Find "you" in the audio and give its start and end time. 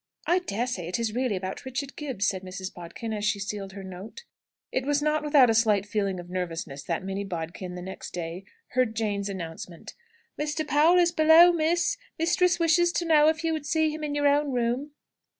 13.43-13.53